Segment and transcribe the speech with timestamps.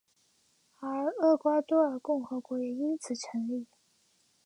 [0.79, 3.67] 而厄瓜多尔共和国也因此成立。